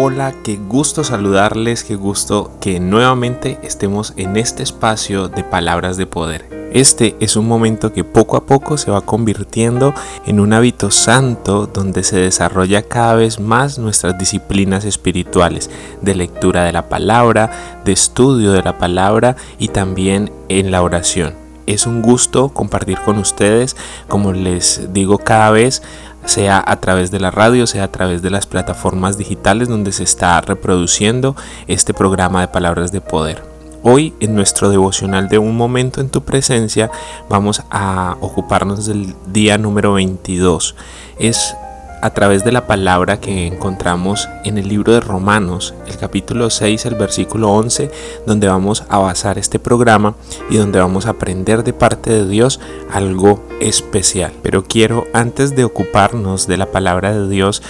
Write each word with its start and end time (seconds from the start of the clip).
Hola, 0.00 0.32
qué 0.44 0.54
gusto 0.54 1.02
saludarles, 1.02 1.82
qué 1.82 1.96
gusto 1.96 2.52
que 2.60 2.78
nuevamente 2.78 3.58
estemos 3.64 4.14
en 4.16 4.36
este 4.36 4.62
espacio 4.62 5.26
de 5.26 5.42
palabras 5.42 5.96
de 5.96 6.06
poder. 6.06 6.70
Este 6.72 7.16
es 7.18 7.34
un 7.34 7.48
momento 7.48 7.92
que 7.92 8.04
poco 8.04 8.36
a 8.36 8.46
poco 8.46 8.78
se 8.78 8.92
va 8.92 9.00
convirtiendo 9.00 9.92
en 10.24 10.38
un 10.38 10.52
hábito 10.52 10.92
santo 10.92 11.66
donde 11.66 12.04
se 12.04 12.16
desarrolla 12.16 12.82
cada 12.82 13.16
vez 13.16 13.40
más 13.40 13.80
nuestras 13.80 14.16
disciplinas 14.16 14.84
espirituales 14.84 15.68
de 16.00 16.14
lectura 16.14 16.62
de 16.62 16.72
la 16.72 16.88
palabra, 16.88 17.80
de 17.84 17.90
estudio 17.90 18.52
de 18.52 18.62
la 18.62 18.78
palabra 18.78 19.34
y 19.58 19.66
también 19.66 20.30
en 20.48 20.70
la 20.70 20.80
oración. 20.82 21.34
Es 21.66 21.86
un 21.86 22.00
gusto 22.00 22.48
compartir 22.48 22.98
con 23.04 23.18
ustedes, 23.18 23.76
como 24.08 24.32
les 24.32 24.90
digo 24.94 25.18
cada 25.18 25.50
vez, 25.50 25.82
sea 26.28 26.62
a 26.64 26.78
través 26.78 27.10
de 27.10 27.20
la 27.20 27.30
radio, 27.30 27.66
sea 27.66 27.84
a 27.84 27.92
través 27.92 28.20
de 28.20 28.30
las 28.30 28.46
plataformas 28.46 29.16
digitales 29.16 29.68
donde 29.68 29.92
se 29.92 30.02
está 30.04 30.40
reproduciendo 30.40 31.34
este 31.66 31.94
programa 31.94 32.42
de 32.42 32.48
palabras 32.48 32.92
de 32.92 33.00
poder. 33.00 33.42
Hoy 33.82 34.12
en 34.20 34.34
nuestro 34.34 34.68
devocional 34.68 35.28
de 35.28 35.38
un 35.38 35.56
momento 35.56 36.00
en 36.00 36.10
tu 36.10 36.24
presencia 36.24 36.90
vamos 37.30 37.62
a 37.70 38.16
ocuparnos 38.20 38.86
del 38.86 39.14
día 39.32 39.56
número 39.56 39.94
22. 39.94 40.74
Es 41.18 41.56
a 42.00 42.10
través 42.10 42.44
de 42.44 42.52
la 42.52 42.66
palabra 42.66 43.20
que 43.20 43.46
encontramos 43.46 44.28
en 44.44 44.58
el 44.58 44.68
libro 44.68 44.92
de 44.92 45.00
Romanos, 45.00 45.74
el 45.86 45.96
capítulo 45.96 46.50
6, 46.50 46.86
el 46.86 46.94
versículo 46.94 47.50
11, 47.52 47.90
donde 48.26 48.48
vamos 48.48 48.84
a 48.88 48.98
basar 48.98 49.38
este 49.38 49.58
programa 49.58 50.14
y 50.50 50.56
donde 50.56 50.78
vamos 50.78 51.06
a 51.06 51.10
aprender 51.10 51.64
de 51.64 51.72
parte 51.72 52.10
de 52.10 52.28
Dios 52.28 52.60
algo 52.92 53.42
especial. 53.60 54.32
Pero 54.42 54.64
quiero, 54.64 55.06
antes 55.12 55.56
de 55.56 55.64
ocuparnos 55.64 56.46
de 56.46 56.56
la 56.56 56.66
palabra 56.66 57.12
de 57.12 57.28
Dios, 57.28 57.62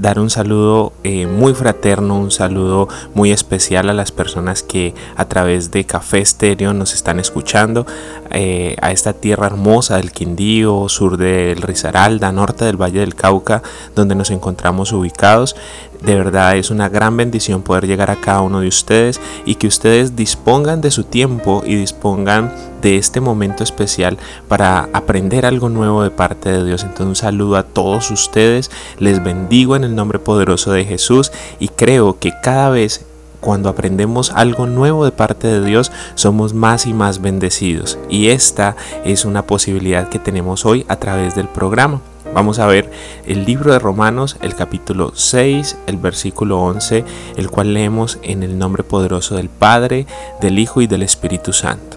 dar 0.00 0.18
un 0.18 0.30
saludo 0.30 0.92
eh, 1.04 1.26
muy 1.26 1.54
fraterno, 1.54 2.18
un 2.18 2.30
saludo 2.30 2.88
muy 3.14 3.32
especial 3.32 3.90
a 3.90 3.94
las 3.94 4.12
personas 4.12 4.62
que 4.62 4.94
a 5.16 5.26
través 5.26 5.70
de 5.70 5.84
Café 5.84 6.18
Estéreo 6.18 6.72
nos 6.72 6.94
están 6.94 7.20
escuchando, 7.20 7.86
eh, 8.30 8.76
a 8.80 8.92
esta 8.92 9.12
tierra 9.12 9.46
hermosa 9.46 9.96
del 9.96 10.12
Quindío, 10.12 10.88
sur 10.88 11.16
del 11.16 11.60
Risaralda, 11.62 12.32
norte 12.32 12.64
del 12.64 12.80
Valle 12.80 13.00
del 13.00 13.14
Cauca, 13.14 13.62
donde 13.94 14.14
nos 14.14 14.30
encontramos 14.30 14.92
ubicados. 14.92 15.56
De 16.02 16.14
verdad 16.14 16.56
es 16.56 16.70
una 16.70 16.88
gran 16.88 17.16
bendición 17.16 17.62
poder 17.62 17.86
llegar 17.86 18.10
a 18.10 18.20
cada 18.20 18.40
uno 18.40 18.60
de 18.60 18.68
ustedes 18.68 19.20
y 19.44 19.56
que 19.56 19.66
ustedes 19.66 20.16
dispongan 20.16 20.80
de 20.80 20.90
su 20.90 21.04
tiempo 21.04 21.62
y 21.66 21.74
dispongan 21.74 22.52
de 22.80 22.96
este 22.96 23.20
momento 23.20 23.62
especial 23.62 24.16
para 24.48 24.88
aprender 24.94 25.44
algo 25.44 25.68
nuevo 25.68 26.02
de 26.02 26.10
parte 26.10 26.50
de 26.50 26.64
Dios. 26.64 26.82
Entonces 26.82 27.06
un 27.06 27.16
saludo 27.16 27.56
a 27.56 27.64
todos 27.64 28.10
ustedes, 28.10 28.70
les 28.98 29.22
bendigo 29.22 29.76
en 29.76 29.84
el 29.84 29.94
nombre 29.94 30.18
poderoso 30.18 30.72
de 30.72 30.86
Jesús 30.86 31.32
y 31.58 31.68
creo 31.68 32.18
que 32.18 32.32
cada 32.42 32.70
vez 32.70 33.04
cuando 33.40 33.68
aprendemos 33.68 34.32
algo 34.32 34.66
nuevo 34.66 35.04
de 35.04 35.12
parte 35.12 35.48
de 35.48 35.64
Dios, 35.64 35.90
somos 36.14 36.52
más 36.52 36.86
y 36.86 36.92
más 36.92 37.22
bendecidos. 37.22 37.98
Y 38.10 38.28
esta 38.28 38.76
es 39.04 39.24
una 39.24 39.46
posibilidad 39.46 40.08
que 40.08 40.18
tenemos 40.18 40.66
hoy 40.66 40.84
a 40.88 40.96
través 40.96 41.34
del 41.34 41.48
programa. 41.48 42.02
Vamos 42.32 42.60
a 42.60 42.66
ver 42.66 42.88
el 43.26 43.44
libro 43.44 43.72
de 43.72 43.80
Romanos, 43.80 44.36
el 44.40 44.54
capítulo 44.54 45.10
6, 45.14 45.76
el 45.88 45.96
versículo 45.96 46.60
11, 46.60 47.04
el 47.36 47.50
cual 47.50 47.74
leemos 47.74 48.20
en 48.22 48.44
el 48.44 48.56
nombre 48.56 48.84
poderoso 48.84 49.34
del 49.34 49.48
Padre, 49.48 50.06
del 50.40 50.60
Hijo 50.60 50.80
y 50.80 50.86
del 50.86 51.02
Espíritu 51.02 51.52
Santo. 51.52 51.96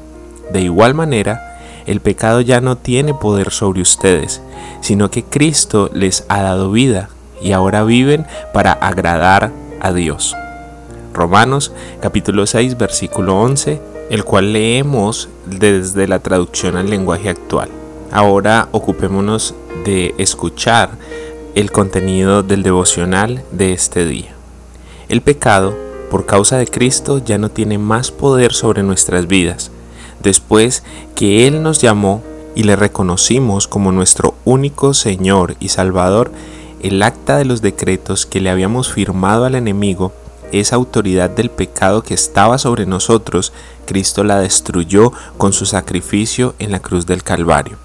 De 0.51 0.61
igual 0.61 0.95
manera, 0.95 1.59
el 1.85 2.01
pecado 2.01 2.41
ya 2.41 2.61
no 2.61 2.77
tiene 2.77 3.13
poder 3.13 3.51
sobre 3.51 3.81
ustedes, 3.81 4.41
sino 4.81 5.11
que 5.11 5.23
Cristo 5.23 5.91
les 5.93 6.25
ha 6.29 6.41
dado 6.41 6.71
vida 6.71 7.09
y 7.39 7.51
ahora 7.51 7.83
viven 7.83 8.25
para 8.53 8.71
agradar 8.71 9.51
a 9.81 9.93
Dios. 9.93 10.35
Romanos 11.13 11.73
capítulo 12.01 12.47
6 12.47 12.77
versículo 12.79 13.39
11, 13.39 13.79
el 14.09 14.23
cual 14.23 14.51
leemos 14.51 15.29
desde 15.45 16.07
la 16.07 16.19
traducción 16.19 16.75
al 16.75 16.89
lenguaje 16.89 17.29
actual. 17.29 17.69
Ahora 18.11 18.67
ocupémonos 18.71 19.55
de 19.83 20.15
escuchar 20.17 20.91
el 21.55 21.71
contenido 21.71 22.43
del 22.43 22.63
devocional 22.63 23.43
de 23.51 23.73
este 23.73 24.05
día. 24.05 24.33
El 25.09 25.21
pecado, 25.21 25.75
por 26.09 26.25
causa 26.25 26.57
de 26.57 26.67
Cristo, 26.67 27.19
ya 27.23 27.37
no 27.37 27.49
tiene 27.49 27.77
más 27.77 28.11
poder 28.11 28.53
sobre 28.53 28.83
nuestras 28.83 29.27
vidas, 29.27 29.71
después 30.21 30.83
que 31.15 31.47
Él 31.47 31.61
nos 31.61 31.79
llamó 31.79 32.23
y 32.55 32.63
le 32.63 32.75
reconocimos 32.75 33.67
como 33.67 33.91
nuestro 33.91 34.35
único 34.45 34.93
Señor 34.93 35.55
y 35.59 35.69
Salvador, 35.69 36.31
el 36.81 37.01
acta 37.01 37.37
de 37.37 37.45
los 37.45 37.61
decretos 37.61 38.25
que 38.25 38.41
le 38.41 38.49
habíamos 38.49 38.91
firmado 38.91 39.45
al 39.45 39.55
enemigo, 39.55 40.13
esa 40.51 40.75
autoridad 40.75 41.29
del 41.29 41.49
pecado 41.49 42.03
que 42.03 42.13
estaba 42.13 42.57
sobre 42.57 42.85
nosotros, 42.85 43.53
Cristo 43.85 44.23
la 44.23 44.39
destruyó 44.39 45.11
con 45.37 45.51
su 45.51 45.65
sacrificio 45.65 46.53
en 46.59 46.71
la 46.71 46.79
cruz 46.79 47.05
del 47.05 47.23
Calvario. 47.23 47.77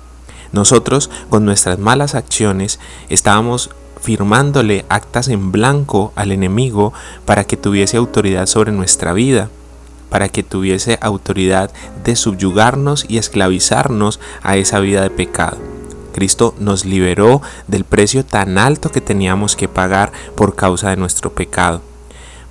Nosotros, 0.52 1.10
con 1.28 1.44
nuestras 1.44 1.78
malas 1.78 2.14
acciones, 2.14 2.78
estábamos 3.08 3.70
firmándole 4.00 4.84
actas 4.88 5.28
en 5.28 5.52
blanco 5.52 6.12
al 6.16 6.32
enemigo 6.32 6.92
para 7.24 7.44
que 7.44 7.56
tuviese 7.56 7.96
autoridad 7.96 8.46
sobre 8.46 8.72
nuestra 8.72 9.12
vida, 9.12 9.50
para 10.08 10.28
que 10.28 10.42
tuviese 10.42 10.98
autoridad 11.00 11.70
de 12.04 12.16
subyugarnos 12.16 13.04
y 13.08 13.18
esclavizarnos 13.18 14.20
a 14.42 14.56
esa 14.56 14.80
vida 14.80 15.02
de 15.02 15.10
pecado. 15.10 15.58
Cristo 16.12 16.54
nos 16.58 16.84
liberó 16.84 17.42
del 17.66 17.84
precio 17.84 18.24
tan 18.24 18.58
alto 18.58 18.90
que 18.90 19.00
teníamos 19.00 19.54
que 19.56 19.68
pagar 19.68 20.12
por 20.34 20.56
causa 20.56 20.90
de 20.90 20.96
nuestro 20.96 21.32
pecado, 21.32 21.82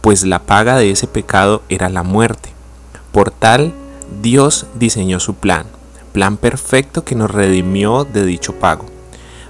pues 0.01 0.23
la 0.23 0.43
paga 0.43 0.77
de 0.77 0.91
ese 0.91 1.07
pecado 1.07 1.63
era 1.67 1.89
la 1.89 2.03
muerte. 2.03 2.49
Por 3.11 3.31
tal, 3.31 3.73
Dios 4.21 4.67
diseñó 4.75 5.19
su 5.19 5.33
plan 5.33 5.76
plan 6.17 6.37
perfecto 6.37 7.03
que 7.03 7.13
nos 7.13 7.29
redimió 7.29 8.03
de 8.03 8.25
dicho 8.25 8.55
pago, 8.55 8.85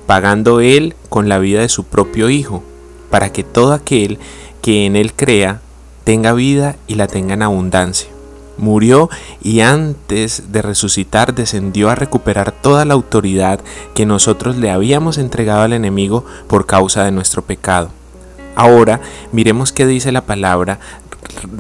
pagando 0.06 0.60
Él 0.60 0.96
con 1.08 1.30
la 1.30 1.40
vida 1.40 1.62
de 1.62 1.70
su 1.70 1.86
propio 1.86 2.30
Hijo, 2.30 2.62
para 3.10 3.32
que 3.32 3.46
todo 3.46 3.72
aquel 3.72 4.20
que 4.62 4.86
en 4.86 4.98
Él 4.98 5.14
crea 5.14 5.62
tenga 6.04 6.34
vida 6.34 6.76
y 6.86 6.96
la 6.96 7.08
tenga 7.08 7.36
en 7.36 7.44
abundancia. 7.44 8.10
Murió 8.58 9.10
y 9.42 9.62
antes 9.62 10.52
de 10.52 10.62
resucitar 10.62 11.34
descendió 11.34 11.90
a 11.90 11.96
recuperar 11.96 12.52
toda 12.52 12.84
la 12.84 12.96
autoridad 12.96 13.62
que 13.94 14.06
nosotros 14.06 14.58
le 14.58 14.70
habíamos 14.70 15.18
entregado 15.18 15.62
al 15.62 15.72
enemigo 15.72 16.26
por 16.48 16.66
causa 16.66 17.06
de 17.06 17.12
nuestro 17.12 17.44
pecado. 17.44 17.92
Ahora 18.56 19.00
miremos 19.32 19.72
qué 19.72 19.88
dice 19.88 20.12
la 20.12 20.26
palabra, 20.26 20.80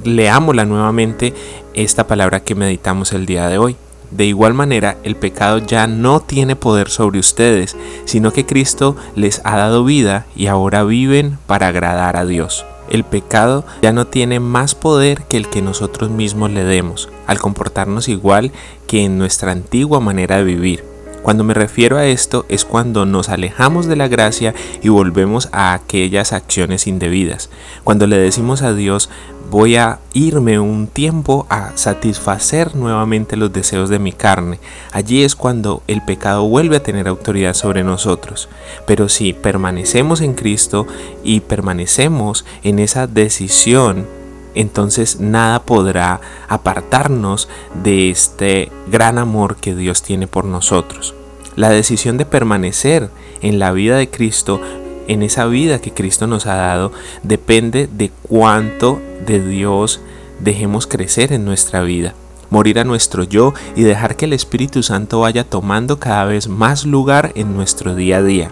leámosla 0.03 0.65
nuevamente 0.65 1.33
esta 1.75 2.07
palabra 2.07 2.41
que 2.41 2.55
meditamos 2.55 3.13
el 3.13 3.25
día 3.25 3.47
de 3.47 3.57
hoy. 3.57 3.77
De 4.11 4.25
igual 4.25 4.53
manera, 4.53 4.97
el 5.03 5.15
pecado 5.15 5.59
ya 5.59 5.87
no 5.87 6.19
tiene 6.21 6.55
poder 6.55 6.89
sobre 6.89 7.19
ustedes, 7.19 7.75
sino 8.05 8.31
que 8.31 8.45
Cristo 8.45 8.95
les 9.15 9.41
ha 9.43 9.57
dado 9.57 9.83
vida 9.83 10.25
y 10.35 10.47
ahora 10.47 10.83
viven 10.83 11.37
para 11.45 11.67
agradar 11.67 12.15
a 12.15 12.25
Dios. 12.25 12.65
El 12.89 13.03
pecado 13.03 13.65
ya 13.81 13.91
no 13.91 14.07
tiene 14.07 14.39
más 14.39 14.73
poder 14.73 15.23
que 15.23 15.35
el 15.35 15.49
que 15.49 15.61
nosotros 15.61 16.09
mismos 16.09 16.51
le 16.51 16.63
demos, 16.63 17.09
al 17.25 17.37
comportarnos 17.37 18.07
igual 18.07 18.53
que 18.87 19.03
en 19.03 19.17
nuestra 19.17 19.51
antigua 19.51 19.99
manera 19.99 20.37
de 20.37 20.43
vivir. 20.45 20.96
Cuando 21.21 21.43
me 21.43 21.53
refiero 21.53 21.97
a 21.97 22.05
esto 22.05 22.45
es 22.47 22.63
cuando 22.63 23.05
nos 23.05 23.29
alejamos 23.29 23.85
de 23.85 23.95
la 23.95 24.07
gracia 24.07 24.53
y 24.81 24.89
volvemos 24.89 25.49
a 25.51 25.73
aquellas 25.73 26.31
acciones 26.31 26.87
indebidas. 26.87 27.49
Cuando 27.83 28.07
le 28.07 28.17
decimos 28.17 28.61
a 28.61 28.73
Dios, 28.73 29.09
voy 29.49 29.75
a 29.77 29.99
irme 30.13 30.59
un 30.59 30.87
tiempo 30.87 31.45
a 31.49 31.71
satisfacer 31.75 32.75
nuevamente 32.75 33.37
los 33.37 33.51
deseos 33.53 33.89
de 33.89 33.99
mi 33.99 34.11
carne. 34.11 34.59
Allí 34.91 35.23
es 35.23 35.35
cuando 35.35 35.83
el 35.87 36.01
pecado 36.01 36.47
vuelve 36.47 36.77
a 36.77 36.83
tener 36.83 37.07
autoridad 37.07 37.53
sobre 37.53 37.83
nosotros. 37.83 38.49
Pero 38.85 39.09
si 39.09 39.33
permanecemos 39.33 40.21
en 40.21 40.33
Cristo 40.33 40.87
y 41.23 41.41
permanecemos 41.41 42.45
en 42.63 42.79
esa 42.79 43.07
decisión 43.07 44.16
entonces 44.57 45.19
nada 45.19 45.63
podrá 45.63 46.19
apartarnos 46.49 47.47
de 47.83 48.09
este 48.09 48.71
gran 48.87 49.17
amor 49.17 49.57
que 49.57 49.75
Dios 49.75 50.01
tiene 50.01 50.27
por 50.27 50.45
nosotros. 50.45 51.13
La 51.55 51.69
decisión 51.69 52.17
de 52.17 52.25
permanecer 52.25 53.09
en 53.41 53.59
la 53.59 53.71
vida 53.71 53.97
de 53.97 54.09
Cristo, 54.09 54.61
en 55.07 55.23
esa 55.23 55.45
vida 55.45 55.79
que 55.79 55.93
Cristo 55.93 56.27
nos 56.27 56.45
ha 56.45 56.55
dado, 56.55 56.91
depende 57.23 57.87
de 57.91 58.11
cuánto 58.23 59.01
de 59.25 59.39
Dios 59.39 60.01
dejemos 60.39 60.87
crecer 60.87 61.33
en 61.33 61.45
nuestra 61.45 61.81
vida 61.81 62.13
morir 62.49 62.79
a 62.79 62.83
nuestro 62.83 63.23
yo 63.23 63.53
y 63.75 63.83
dejar 63.83 64.15
que 64.15 64.25
el 64.25 64.33
Espíritu 64.33 64.83
Santo 64.83 65.19
vaya 65.19 65.43
tomando 65.43 65.99
cada 65.99 66.25
vez 66.25 66.47
más 66.47 66.85
lugar 66.85 67.31
en 67.35 67.53
nuestro 67.53 67.95
día 67.95 68.17
a 68.17 68.23
día. 68.23 68.51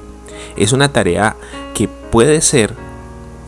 Es 0.58 0.74
una 0.74 0.90
tarea 0.92 1.36
que 1.74 1.88
puede 1.88 2.42
ser 2.42 2.76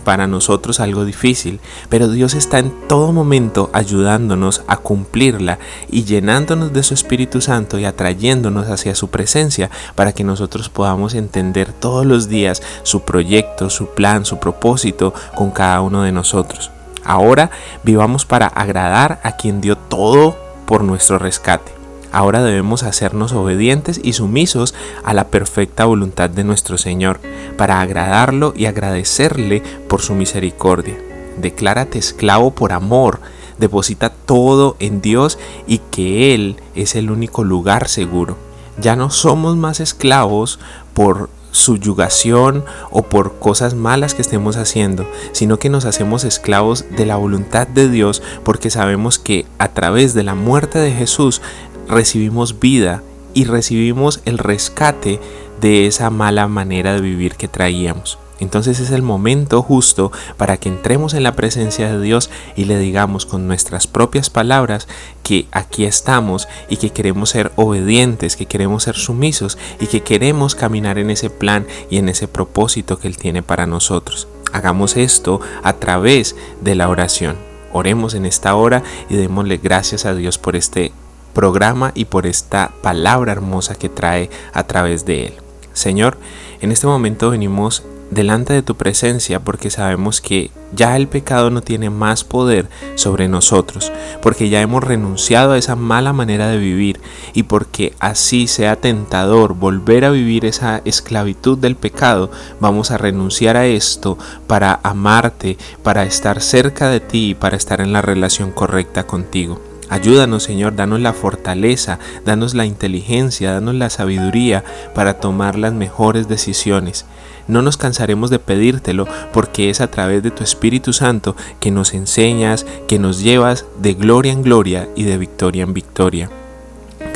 para 0.08 0.26
nosotros 0.26 0.80
algo 0.80 1.04
difícil, 1.04 1.60
pero 1.90 2.08
Dios 2.08 2.34
está 2.34 2.60
en 2.60 2.72
todo 2.88 3.12
momento 3.12 3.70
ayudándonos 3.74 4.64
a 4.66 4.78
cumplirla 4.78 5.60
y 5.90 6.06
llenándonos 6.06 6.72
de 6.72 6.82
su 6.84 6.94
Espíritu 6.94 7.42
Santo 7.42 7.78
y 7.78 7.84
atrayéndonos 7.84 8.70
hacia 8.70 8.96
su 8.96 9.10
presencia 9.10 9.70
para 9.96 10.14
que 10.14 10.24
nosotros 10.24 10.70
podamos 10.70 11.14
entender 11.14 11.74
todos 11.74 12.06
los 12.06 12.30
días 12.30 12.64
su 12.84 13.02
proyecto, 13.02 13.70
su 13.70 13.88
plan, 13.88 14.24
su 14.24 14.40
propósito 14.40 15.14
con 15.36 15.52
cada 15.52 15.82
uno 15.82 16.04
de 16.04 16.14
nosotros. 16.14 16.72
Ahora 17.04 17.52
vivamos 17.84 18.24
para 18.24 18.48
agradar 18.48 19.20
a 19.24 19.36
quien 19.36 19.60
dio 19.60 19.78
todo 19.78 20.38
por 20.66 20.86
nuestro 20.86 21.20
rescate. 21.20 21.77
Ahora 22.12 22.42
debemos 22.42 22.84
hacernos 22.84 23.34
obedientes 23.34 24.00
y 24.04 24.14
sumisos 24.14 24.74
a 25.04 25.14
la 25.14 25.28
perfecta 25.28 25.86
voluntad 25.86 26.30
de 26.30 26.44
nuestro 26.44 26.78
Señor, 26.78 27.20
para 27.58 27.82
agradarlo 27.82 28.54
y 28.56 28.66
agradecerle 28.66 29.62
por 29.88 30.02
su 30.02 30.14
misericordia. 30.14 30.98
Declárate 31.38 32.00
esclavo 32.00 32.52
por 32.52 32.74
amor, 32.74 33.20
deposita 33.58 34.10
todo 34.10 34.76
en 34.80 35.02
Dios 35.02 35.38
y 35.68 35.80
que 35.92 36.34
Él 36.34 36.58
es 36.76 36.96
el 36.96 37.12
único 37.12 37.44
lugar 37.44 37.88
seguro. 37.88 38.38
Ya 38.80 38.96
no 38.96 39.10
somos 39.10 39.58
más 39.58 39.80
esclavos 39.80 40.60
por 40.94 41.30
subyugación 41.52 42.64
o 42.92 43.04
por 43.04 43.40
cosas 43.40 43.74
malas 43.74 44.14
que 44.14 44.22
estemos 44.22 44.58
haciendo, 44.58 45.08
sino 45.32 45.58
que 45.58 45.70
nos 45.70 45.86
hacemos 45.86 46.24
esclavos 46.24 46.86
de 46.96 47.06
la 47.06 47.16
voluntad 47.16 47.68
de 47.68 47.90
Dios 47.90 48.22
porque 48.44 48.70
sabemos 48.70 49.18
que 49.18 49.46
a 49.58 49.70
través 49.70 50.14
de 50.14 50.24
la 50.24 50.36
muerte 50.36 50.78
de 50.78 50.92
Jesús 50.92 51.42
recibimos 51.90 52.60
vida 52.60 53.04
y 53.34 53.46
recibimos 53.46 54.22
el 54.26 54.38
rescate 54.38 55.20
de 55.62 55.88
esa 55.88 56.10
mala 56.10 56.48
manera 56.48 56.94
de 56.94 57.02
vivir 57.02 57.36
que 57.36 57.48
traíamos. 57.48 58.18
Entonces 58.40 58.80
es 58.80 58.92
el 58.92 59.02
momento 59.02 59.64
justo 59.64 60.12
para 60.38 60.58
que 60.58 60.70
entremos 60.70 61.14
en 61.14 61.24
la 61.24 61.36
presencia 61.36 61.92
de 61.92 62.02
Dios 62.02 62.30
y 62.56 62.66
le 62.66 62.78
digamos 62.78 63.26
con 63.26 63.48
nuestras 63.48 63.88
propias 63.88 64.30
palabras 64.30 64.88
que 65.24 65.48
aquí 65.52 65.86
estamos 65.86 66.48
y 66.70 66.78
que 66.78 66.92
queremos 66.92 67.32
ser 67.32 67.52
obedientes, 67.56 68.36
que 68.36 68.46
queremos 68.46 68.84
ser 68.84 68.96
sumisos 68.96 69.58
y 69.80 69.88
que 69.88 70.02
queremos 70.02 70.54
caminar 70.54 71.00
en 71.00 71.10
ese 71.10 71.30
plan 71.30 71.66
y 71.90 71.98
en 71.98 72.10
ese 72.10 72.28
propósito 72.28 73.00
que 73.00 73.08
Él 73.08 73.18
tiene 73.18 73.42
para 73.42 73.66
nosotros. 73.66 74.28
Hagamos 74.54 74.98
esto 74.98 75.42
a 75.64 75.74
través 75.74 76.36
de 76.62 76.76
la 76.76 76.90
oración. 76.90 77.38
Oremos 77.74 78.14
en 78.14 78.26
esta 78.26 78.56
hora 78.56 78.84
y 79.10 79.16
démosle 79.16 79.58
gracias 79.58 80.06
a 80.06 80.14
Dios 80.14 80.38
por 80.38 80.56
este 80.56 80.94
programa 81.38 81.92
y 81.94 82.06
por 82.06 82.26
esta 82.26 82.72
palabra 82.82 83.32
hermosa 83.32 83.76
que 83.76 83.90
trae 83.90 84.32
a 84.54 84.64
través 84.64 85.06
de 85.06 85.28
Él. 85.28 85.34
Señor, 85.72 86.18
en 86.62 86.72
este 86.72 86.88
momento 86.88 87.30
venimos 87.30 87.84
delante 88.10 88.54
de 88.54 88.64
tu 88.64 88.74
presencia 88.76 89.40
porque 89.40 89.70
sabemos 89.70 90.20
que 90.20 90.50
ya 90.74 90.96
el 90.96 91.08
pecado 91.08 91.52
no 91.52 91.62
tiene 91.62 91.92
más 91.92 92.24
poder 92.24 92.70
sobre 92.96 93.28
nosotros, 93.28 93.92
porque 94.20 94.50
ya 94.50 94.62
hemos 94.62 94.84
renunciado 94.84 95.52
a 95.52 95.60
esa 95.60 95.76
mala 95.76 96.12
manera 96.12 96.48
de 96.48 96.58
vivir 96.58 97.00
y 97.34 97.44
porque 97.44 97.94
así 98.00 98.48
sea 98.48 98.76
tentador 98.76 99.54
volver 99.54 100.06
a 100.06 100.10
vivir 100.10 100.44
esa 100.44 100.82
esclavitud 100.86 101.60
del 101.60 101.76
pecado, 101.76 102.32
vamos 102.60 102.90
a 102.90 102.98
renunciar 102.98 103.58
a 103.58 103.68
esto 103.68 104.18
para 104.48 104.80
amarte, 104.82 105.60
para 105.84 106.04
estar 106.04 106.42
cerca 106.42 106.90
de 106.90 107.00
ti 107.00 107.30
y 107.30 107.36
para 107.36 107.58
estar 107.58 107.80
en 107.80 107.94
la 107.94 108.02
relación 108.02 108.50
correcta 108.50 109.06
contigo. 109.06 109.77
Ayúdanos, 109.90 110.44
Señor, 110.44 110.76
danos 110.76 111.00
la 111.00 111.14
fortaleza, 111.14 112.00
danos 112.26 112.54
la 112.54 112.66
inteligencia, 112.66 113.54
danos 113.54 113.76
la 113.76 113.90
sabiduría 113.90 114.64
para 114.94 115.20
tomar 115.20 115.58
las 115.58 115.74
mejores 115.74 116.28
decisiones. 116.28 117.06
No 117.48 117.62
nos 117.62 117.78
cansaremos 117.78 118.30
de 118.30 118.40
pedírtelo 118.40 119.08
porque 119.32 119.70
es 119.70 119.80
a 119.80 119.90
través 119.90 120.24
de 120.24 120.32
tu 120.32 120.44
Espíritu 120.44 120.92
Santo 120.92 121.36
que 121.62 121.72
nos 121.72 121.94
enseñas, 121.94 122.66
que 122.88 123.00
nos 123.00 123.22
llevas 123.22 123.66
de 123.80 123.94
gloria 123.94 124.34
en 124.34 124.42
gloria 124.42 124.90
y 124.96 125.04
de 125.04 125.18
victoria 125.18 125.64
en 125.64 125.74
victoria. 125.74 126.30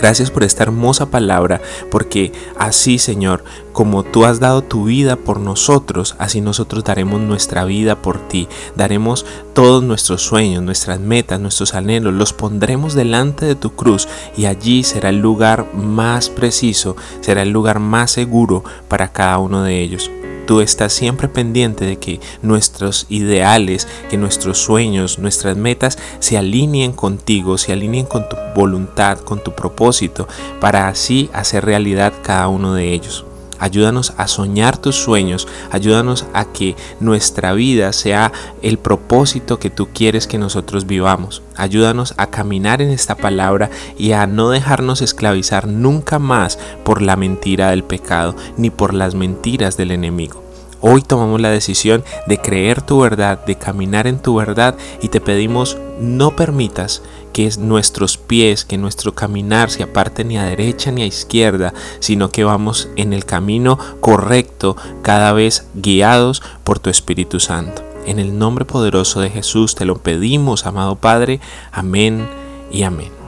Gracias 0.02 0.32
por 0.32 0.44
esta 0.44 0.64
hermosa 0.64 1.12
palabra, 1.12 1.62
porque 1.92 2.32
así, 2.58 2.98
Señor, 2.98 3.44
como 3.72 4.04
tú 4.04 4.26
has 4.26 4.40
dado 4.40 4.64
tu 4.64 4.86
vida 4.86 5.16
por 5.16 5.40
nosotros, 5.40 6.16
así 6.18 6.42
nosotros 6.42 6.84
daremos 6.84 7.22
nuestra 7.22 7.66
vida 7.66 8.02
por 8.02 8.18
ti. 8.28 8.48
Daremos 8.76 9.28
todos 9.54 9.84
nuestros 9.84 10.24
sueños, 10.24 10.64
nuestras 10.64 11.00
metas, 11.00 11.40
nuestros 11.40 11.76
anhelos, 11.76 12.14
los 12.14 12.34
pondremos 12.34 12.96
delante 12.96 13.46
de 13.46 13.56
tu 13.56 13.76
cruz 13.76 14.08
y 14.36 14.46
allí 14.46 14.84
será 14.84 15.10
el 15.10 15.20
lugar 15.20 15.68
más 15.76 16.30
preciso, 16.30 16.96
será 17.22 17.44
el 17.44 17.50
lugar 17.50 17.80
más 17.80 18.10
seguro 18.12 18.64
para 18.88 19.12
cada 19.12 19.38
uno 19.38 19.64
de 19.64 19.82
ellos 19.82 20.10
tú 20.46 20.62
estás 20.62 20.94
siempre 20.94 21.28
pendiente 21.28 21.86
de 21.86 21.98
que 21.98 22.20
nuestros 22.42 23.06
ideales, 23.10 23.88
que 24.10 24.18
nuestros 24.18 24.58
sueños, 24.58 25.20
nuestras 25.20 25.58
metas 25.58 25.98
se 26.20 26.38
alineen 26.38 26.92
contigo, 26.94 27.58
se 27.58 27.72
alineen 27.74 28.06
con 28.06 28.28
tu 28.28 28.36
voluntad, 28.56 29.20
con 29.20 29.44
tu 29.44 29.54
propósito, 29.54 30.28
para 30.60 30.88
así 30.88 31.30
hacer 31.34 31.66
realidad 31.66 32.14
cada 32.24 32.48
uno 32.48 32.74
de 32.74 32.94
ellos. 32.94 33.26
Ayúdanos 33.62 34.14
a 34.18 34.28
soñar 34.28 34.80
tus 34.80 34.96
sueños, 34.96 35.48
ayúdanos 35.70 36.26
a 36.34 36.46
que 36.46 36.76
nuestra 37.00 37.54
vida 37.54 37.94
sea 37.94 38.32
el 38.64 38.80
propósito 38.80 39.60
que 39.60 39.70
tú 39.70 39.90
quieres 39.94 40.26
que 40.26 40.40
nosotros 40.40 40.88
vivamos. 40.88 41.44
Ayúdanos 41.56 42.16
a 42.18 42.32
caminar 42.32 42.82
en 42.82 42.90
esta 42.90 43.14
palabra 43.14 43.70
y 44.00 44.14
a 44.14 44.26
no 44.26 44.50
dejarnos 44.50 45.04
esclavizar 45.04 45.68
nunca 45.68 46.18
más 46.18 46.58
por 46.84 47.04
la 47.04 47.16
mentira 47.16 47.70
del 47.70 47.84
pecado 47.84 48.36
ni 48.58 48.72
por 48.72 48.96
las 48.96 49.14
mentiras 49.14 49.78
del 49.78 49.92
enemigo. 49.92 50.51
Hoy 50.82 51.04
tomamos 51.04 51.40
la 51.40 51.52
decisión 51.52 52.04
de 52.26 52.40
creer 52.40 52.82
tu 52.82 53.00
verdad, 53.00 53.46
de 53.46 53.56
caminar 53.56 54.08
en 54.08 54.20
tu 54.20 54.36
verdad 54.36 54.76
y 55.02 55.10
te 55.10 55.22
pedimos 55.22 55.78
no 56.00 56.36
permitas 56.36 57.04
que 57.34 57.50
nuestros 57.60 58.18
pies, 58.18 58.66
que 58.66 58.78
nuestro 58.78 59.14
caminar 59.14 59.70
se 59.70 59.84
aparte 59.84 60.24
ni 60.24 60.38
a 60.38 60.44
derecha 60.44 60.92
ni 60.92 61.04
a 61.04 61.06
izquierda, 61.06 61.74
sino 62.00 62.30
que 62.30 62.44
vamos 62.44 62.90
en 62.96 63.14
el 63.14 63.26
camino 63.26 63.78
correcto, 64.00 64.76
cada 65.02 65.34
vez 65.34 65.68
guiados 65.76 66.42
por 66.64 66.80
tu 66.80 66.90
Espíritu 66.90 67.40
Santo. 67.40 67.84
En 68.06 68.20
el 68.20 68.38
nombre 68.38 68.66
poderoso 68.66 69.22
de 69.22 69.30
Jesús 69.30 69.76
te 69.76 69.86
lo 69.86 69.98
pedimos, 69.98 70.66
amado 70.66 70.96
Padre. 70.96 71.40
Amén 71.72 72.28
y 72.72 72.84
amén. 72.84 73.21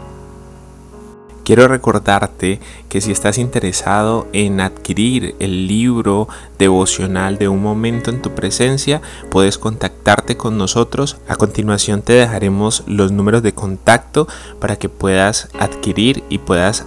Quiero 1.44 1.68
recordarte 1.68 2.62
que 2.88 3.02
si 3.02 3.12
estás 3.12 3.38
interesado 3.38 4.28
en 4.32 4.62
adquirir 4.62 5.36
el 5.40 5.68
libro 5.68 6.30
devocional 6.58 7.38
de 7.38 7.50
un 7.50 7.62
momento 7.62 8.12
en 8.12 8.22
tu 8.22 8.34
presencia, 8.34 9.02
puedes 9.30 9.58
contactarte 9.58 10.38
con 10.38 10.58
nosotros. 10.58 11.18
A 11.28 11.36
continuación 11.36 12.02
te 12.02 12.14
dejaremos 12.14 12.84
los 12.88 13.12
números 13.12 13.44
de 13.44 13.54
contacto 13.54 14.26
para 14.62 14.78
que 14.78 14.88
puedas 14.88 15.50
adquirir 15.60 16.24
y 16.30 16.38
puedas 16.38 16.86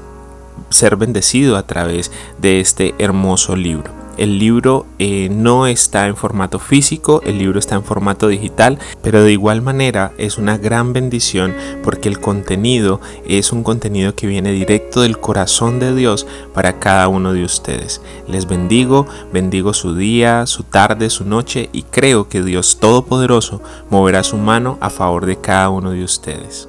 ser 0.71 0.97
bendecido 0.97 1.59
a 1.59 1.67
través 1.67 2.11
de 2.39 2.61
este 2.61 2.95
hermoso 2.99 3.57
libro. 3.57 3.96
El 4.17 4.39
libro 4.39 4.87
eh, 4.99 5.29
no 5.31 5.67
está 5.67 6.07
en 6.07 6.17
formato 6.17 6.59
físico, 6.59 7.21
el 7.25 7.39
libro 7.39 7.59
está 7.59 7.75
en 7.75 7.85
formato 7.85 8.29
digital, 8.29 8.79
pero 9.03 9.23
de 9.23 9.33
igual 9.33 9.63
manera 9.63 10.13
es 10.17 10.39
una 10.39 10.57
gran 10.57 10.93
bendición 10.93 11.55
porque 11.83 12.09
el 12.09 12.21
contenido 12.21 13.01
es 13.27 13.53
un 13.53 13.63
contenido 13.63 14.15
que 14.15 14.27
viene 14.27 14.53
directo 14.53 15.03
del 15.03 15.19
corazón 15.19 15.79
de 15.79 15.95
Dios 15.95 16.27
para 16.55 16.79
cada 16.79 17.09
uno 17.09 17.33
de 17.33 17.45
ustedes. 17.45 18.01
Les 18.27 18.47
bendigo, 18.47 19.07
bendigo 19.33 19.75
su 19.75 19.95
día, 19.95 20.47
su 20.47 20.63
tarde, 20.63 21.11
su 21.11 21.25
noche 21.25 21.69
y 21.73 21.83
creo 21.83 22.29
que 22.29 22.43
Dios 22.43 22.79
Todopoderoso 22.81 23.61
moverá 23.91 24.23
su 24.23 24.37
mano 24.39 24.79
a 24.81 24.91
favor 24.91 25.27
de 25.27 25.37
cada 25.37 25.69
uno 25.71 25.91
de 25.91 26.05
ustedes. 26.05 26.69